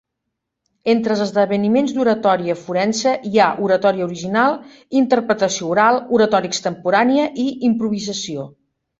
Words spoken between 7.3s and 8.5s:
i Improvisació.